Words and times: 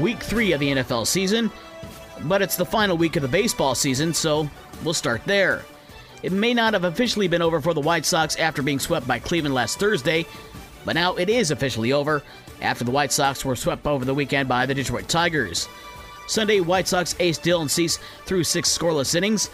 week 0.00 0.22
three 0.22 0.52
of 0.52 0.60
the 0.60 0.72
NFL 0.72 1.06
season, 1.06 1.50
but 2.24 2.42
it's 2.42 2.56
the 2.56 2.64
final 2.64 2.96
week 2.96 3.16
of 3.16 3.22
the 3.22 3.28
baseball 3.28 3.74
season, 3.74 4.12
so 4.14 4.48
we'll 4.84 4.94
start 4.94 5.22
there. 5.24 5.64
It 6.22 6.32
may 6.32 6.54
not 6.54 6.72
have 6.72 6.84
officially 6.84 7.28
been 7.28 7.42
over 7.42 7.60
for 7.60 7.74
the 7.74 7.80
White 7.80 8.06
Sox 8.06 8.36
after 8.36 8.62
being 8.62 8.78
swept 8.78 9.06
by 9.06 9.18
Cleveland 9.18 9.54
last 9.54 9.78
Thursday, 9.78 10.26
but 10.84 10.94
now 10.94 11.14
it 11.16 11.28
is 11.28 11.50
officially 11.50 11.92
over 11.92 12.22
after 12.62 12.84
the 12.84 12.90
White 12.90 13.12
Sox 13.12 13.44
were 13.44 13.56
swept 13.56 13.86
over 13.86 14.04
the 14.04 14.14
weekend 14.14 14.48
by 14.48 14.66
the 14.66 14.74
Detroit 14.74 15.08
Tigers. 15.08 15.68
Sunday, 16.26 16.60
White 16.60 16.88
Sox 16.88 17.14
ace 17.20 17.38
Dylan 17.38 17.70
Cease 17.70 17.98
threw 18.24 18.42
six 18.42 18.76
scoreless 18.76 19.14
innings, 19.14 19.50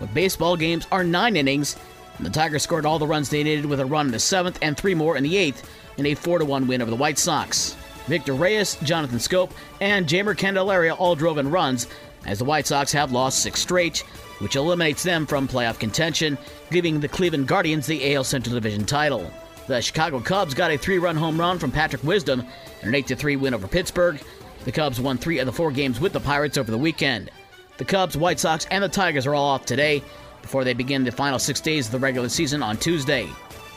but 0.00 0.12
baseball 0.14 0.56
games 0.56 0.86
are 0.90 1.04
nine 1.04 1.36
innings, 1.36 1.76
and 2.16 2.26
the 2.26 2.30
Tigers 2.30 2.62
scored 2.62 2.86
all 2.86 2.98
the 2.98 3.06
runs 3.06 3.28
they 3.28 3.44
needed 3.44 3.66
with 3.66 3.80
a 3.80 3.86
run 3.86 4.06
in 4.06 4.12
the 4.12 4.18
seventh 4.18 4.58
and 4.62 4.76
three 4.76 4.94
more 4.94 5.16
in 5.16 5.22
the 5.22 5.36
eighth 5.36 5.70
in 5.98 6.06
a 6.06 6.14
4 6.14 6.44
1 6.44 6.66
win 6.66 6.82
over 6.82 6.90
the 6.90 6.96
White 6.96 7.18
Sox. 7.18 7.76
Victor 8.06 8.34
Reyes, 8.34 8.76
Jonathan 8.82 9.18
Schoop, 9.18 9.50
and 9.80 10.06
Jeimer 10.06 10.36
Candelaria 10.36 10.94
all 10.94 11.14
drove 11.14 11.38
in 11.38 11.50
runs, 11.50 11.86
as 12.24 12.38
the 12.38 12.44
White 12.44 12.66
Sox 12.66 12.92
have 12.92 13.12
lost 13.12 13.40
six 13.40 13.60
straight, 13.60 13.98
which 14.40 14.56
eliminates 14.56 15.02
them 15.02 15.26
from 15.26 15.48
playoff 15.48 15.78
contention, 15.78 16.38
giving 16.70 17.00
the 17.00 17.08
Cleveland 17.08 17.48
Guardians 17.48 17.86
the 17.86 18.14
AL 18.14 18.24
Central 18.24 18.54
Division 18.54 18.84
title. 18.84 19.30
The 19.66 19.80
Chicago 19.80 20.20
Cubs 20.20 20.54
got 20.54 20.70
a 20.70 20.78
three 20.78 20.98
run 20.98 21.16
home 21.16 21.38
run 21.38 21.58
from 21.58 21.72
Patrick 21.72 22.04
Wisdom 22.04 22.44
and 22.80 22.88
an 22.88 22.94
8 22.94 23.18
3 23.18 23.36
win 23.36 23.54
over 23.54 23.66
Pittsburgh. 23.66 24.20
The 24.64 24.72
Cubs 24.72 25.00
won 25.00 25.18
three 25.18 25.38
of 25.38 25.46
the 25.46 25.52
four 25.52 25.72
games 25.72 26.00
with 26.00 26.12
the 26.12 26.20
Pirates 26.20 26.58
over 26.58 26.70
the 26.70 26.78
weekend. 26.78 27.30
The 27.78 27.84
Cubs, 27.84 28.16
White 28.16 28.40
Sox, 28.40 28.66
and 28.70 28.82
the 28.82 28.88
Tigers 28.88 29.26
are 29.26 29.34
all 29.34 29.48
off 29.48 29.66
today 29.66 30.02
before 30.42 30.64
they 30.64 30.74
begin 30.74 31.04
the 31.04 31.12
final 31.12 31.38
six 31.38 31.60
days 31.60 31.86
of 31.86 31.92
the 31.92 31.98
regular 31.98 32.28
season 32.28 32.62
on 32.62 32.76
Tuesday. 32.76 33.28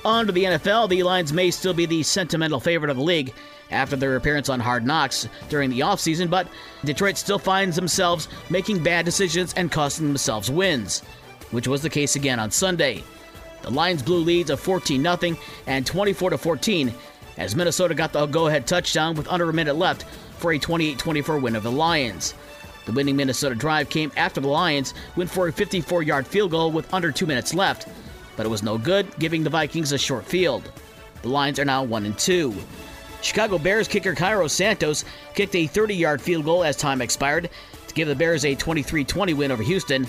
On 0.06 0.26
to 0.26 0.32
the 0.32 0.46
NFL, 0.46 0.90
the 0.90 1.04
Lions 1.04 1.34
may 1.34 1.52
still 1.52 1.74
be 1.74 1.86
the 1.86 2.04
sentimental 2.04 2.60
favorite 2.60 2.90
of 2.90 2.98
the 2.98 3.04
league 3.04 3.34
after 3.70 3.96
their 3.96 4.16
appearance 4.16 4.48
on 4.48 4.60
Hard 4.60 4.86
Knocks 4.86 5.28
during 5.50 5.70
the 5.70 5.82
offseason, 5.82 6.30
but 6.30 6.48
Detroit 6.86 7.18
still 7.18 7.38
finds 7.38 7.76
themselves 7.76 8.30
making 8.50 8.82
bad 8.82 9.04
decisions 9.04 9.54
and 9.54 9.72
costing 9.72 10.08
themselves 10.08 10.50
wins, 10.50 11.02
which 11.52 11.68
was 11.68 11.82
the 11.82 11.90
case 11.90 12.16
again 12.16 12.40
on 12.40 12.50
Sunday. 12.50 13.04
The 13.62 13.72
Lions 13.72 14.02
blew 14.02 14.20
leads 14.20 14.50
of 14.50 14.60
14 14.62 15.04
0 15.04 15.38
and 15.68 15.86
24 15.86 16.38
14 16.38 16.94
as 17.38 17.56
Minnesota 17.56 17.94
got 17.94 18.14
the 18.14 18.26
go 18.26 18.48
ahead 18.48 18.66
touchdown 18.66 19.16
with 19.16 19.28
under 19.28 19.50
a 19.50 19.54
minute 19.54 19.76
left 19.76 20.04
for 20.38 20.54
a 20.54 20.60
28 20.60 20.98
24 20.98 21.40
win 21.40 21.56
of 21.56 21.64
the 21.64 21.72
Lions. 21.72 22.34
The 22.86 22.94
winning 22.94 23.18
Minnesota 23.18 23.54
drive 23.54 23.90
came 23.90 24.12
after 24.16 24.40
the 24.40 24.48
Lions 24.48 24.94
went 25.16 25.30
for 25.30 25.48
a 25.50 25.54
54 25.54 26.04
yard 26.04 26.26
field 26.26 26.52
goal 26.52 26.72
with 26.72 26.92
under 26.94 27.12
two 27.12 27.26
minutes 27.26 27.54
left, 27.54 27.88
but 28.40 28.46
it 28.46 28.50
was 28.50 28.64
no 28.64 28.78
good, 28.78 29.06
giving 29.20 29.44
the 29.44 29.50
Vikings 29.50 29.92
a 29.92 29.98
short 29.98 30.24
field. 30.24 30.72
The 31.24 31.28
Lions 31.28 31.60
are 31.60 31.66
now 31.66 31.84
1 31.84 32.06
and 32.06 32.18
2. 32.18 32.56
Chicago 33.22 33.58
Bears 33.58 33.86
kicker 33.86 34.16
Cairo 34.16 34.48
Santos 34.48 35.04
kicked 35.34 35.56
a 35.56 35.68
30 35.68 35.94
yard 35.94 36.22
field 36.22 36.46
goal 36.46 36.64
as 36.64 36.78
time 36.78 37.02
expired 37.02 37.50
to 37.88 37.94
give 37.94 38.08
the 38.08 38.16
Bears 38.16 38.46
a 38.46 38.56
23 38.56 39.04
20 39.04 39.34
win 39.34 39.52
over 39.52 39.62
Houston. 39.62 40.08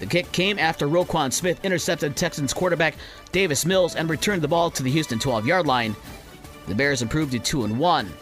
The 0.00 0.06
kick 0.06 0.32
came 0.32 0.58
after 0.58 0.88
Roquan 0.88 1.32
Smith 1.32 1.64
intercepted 1.64 2.16
Texans 2.16 2.52
quarterback 2.52 2.96
Davis 3.30 3.64
Mills 3.64 3.94
and 3.94 4.10
returned 4.10 4.42
the 4.42 4.48
ball 4.48 4.72
to 4.72 4.82
the 4.82 4.90
Houston 4.90 5.20
12 5.20 5.46
yard 5.46 5.68
line. 5.68 5.94
The 6.66 6.74
Bears 6.74 7.00
improved 7.00 7.30
to 7.30 7.38
2 7.38 7.62
and 7.62 7.78
1. 7.78 8.12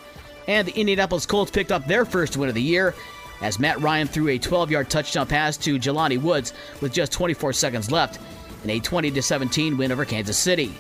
And 0.49 0.69
the 0.69 0.79
Indianapolis 0.79 1.25
Colts 1.25 1.51
picked 1.51 1.73
up 1.73 1.87
their 1.87 2.05
first 2.05 2.37
win 2.37 2.51
of 2.51 2.55
the 2.55 2.61
year 2.61 2.95
as 3.41 3.59
Matt 3.59 3.81
Ryan 3.81 4.07
threw 4.07 4.29
a 4.29 4.39
12 4.39 4.71
yard 4.71 4.91
touchdown 4.91 5.27
pass 5.27 5.57
to 5.57 5.79
Jelani 5.79 6.21
Woods 6.21 6.53
with 6.83 6.93
just 6.93 7.11
24 7.11 7.55
seconds 7.55 7.91
left 7.91 8.21
in 8.67 8.71
a 8.71 8.81
20 8.81 9.21
17 9.21 9.77
win 9.77 9.93
over 9.93 10.05
Kansas 10.05 10.37
City. 10.37 10.75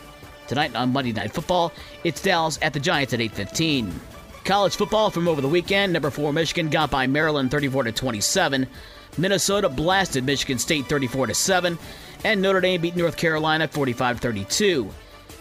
Tonight 0.48 0.74
on 0.74 0.92
Monday 0.92 1.12
Night 1.12 1.32
Football, 1.32 1.72
it's 2.02 2.20
Dallas 2.20 2.58
at 2.60 2.72
the 2.72 2.80
Giants 2.80 3.14
at 3.14 3.20
8:15. 3.20 3.92
College 4.44 4.74
football 4.74 5.08
from 5.08 5.28
over 5.28 5.40
the 5.40 5.48
weekend, 5.48 5.92
number 5.92 6.10
4 6.10 6.32
Michigan 6.32 6.68
got 6.68 6.90
by 6.90 7.06
Maryland 7.06 7.52
34 7.52 7.84
to 7.84 7.92
27. 7.92 8.66
Minnesota 9.18 9.68
blasted 9.68 10.24
Michigan 10.24 10.58
State 10.58 10.86
34 10.86 11.28
to 11.28 11.34
7, 11.34 11.78
and 12.24 12.42
Notre 12.42 12.60
Dame 12.60 12.80
beat 12.80 12.96
North 12.96 13.16
Carolina 13.16 13.68
45-32. 13.68 14.90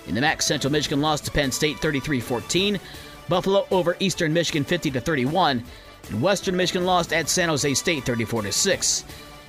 In 0.05 0.13
the 0.13 0.22
MAC, 0.22 0.44
Central 0.44 0.72
Michigan 0.72 1.01
lost 1.01 1.25
to 1.25 1.31
Penn 1.31 1.51
State 1.51 1.78
33-14. 1.78 2.79
Buffalo 3.28 3.66
over 3.72 3.97
Eastern 4.00 4.34
Michigan 4.34 4.63
50 4.63 4.91
to 4.91 5.01
31, 5.01 5.63
and 6.09 6.22
Western 6.22 6.55
Michigan 6.55 6.85
lost 6.85 7.11
at 7.11 7.28
San 7.28 7.50
Jose 7.50 7.73
State 7.73 8.05
34 8.05 8.44
to 8.44 8.51
6. 8.51 9.03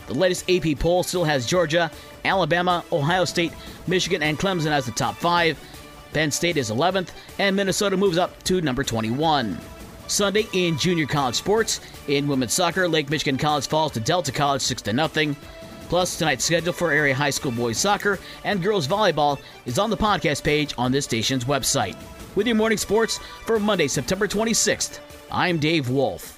The 0.06 0.14
latest 0.14 0.48
AP 0.50 0.78
poll 0.78 1.02
still 1.02 1.24
has 1.24 1.46
Georgia, 1.46 1.90
Alabama, 2.24 2.84
Ohio 2.92 3.24
State, 3.24 3.52
Michigan, 3.86 4.22
and 4.22 4.38
Clemson 4.38 4.70
as 4.70 4.86
the 4.86 4.92
top 4.92 5.16
five. 5.16 5.58
Penn 6.12 6.30
State 6.30 6.56
is 6.56 6.70
11th, 6.70 7.08
and 7.38 7.54
Minnesota 7.54 7.96
moves 7.96 8.18
up 8.18 8.42
to 8.44 8.60
number 8.60 8.82
21. 8.82 9.58
Sunday 10.06 10.46
in 10.52 10.78
junior 10.78 11.06
college 11.06 11.34
sports, 11.34 11.80
in 12.06 12.28
women's 12.28 12.52
soccer, 12.52 12.88
Lake 12.88 13.10
Michigan 13.10 13.36
College 13.36 13.66
falls 13.66 13.92
to 13.92 14.00
Delta 14.00 14.30
College 14.32 14.62
6 14.62 14.82
0. 14.84 15.36
Plus, 15.88 16.18
tonight's 16.18 16.44
schedule 16.44 16.72
for 16.72 16.90
area 16.90 17.14
high 17.14 17.30
school 17.30 17.52
boys 17.52 17.78
soccer 17.78 18.18
and 18.44 18.62
girls 18.62 18.88
volleyball 18.88 19.38
is 19.66 19.78
on 19.78 19.90
the 19.90 19.96
podcast 19.96 20.42
page 20.42 20.74
on 20.78 20.90
this 20.90 21.04
station's 21.04 21.44
website. 21.44 21.96
With 22.34 22.46
your 22.46 22.56
morning 22.56 22.78
sports 22.78 23.18
for 23.46 23.58
Monday, 23.60 23.88
September 23.88 24.26
26th, 24.26 24.98
I'm 25.30 25.58
Dave 25.58 25.88
Wolf. 25.88 26.35